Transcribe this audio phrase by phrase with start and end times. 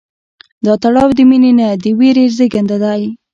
[0.65, 3.01] دا تړاو د مینې نه، د ویرې زېږنده دی.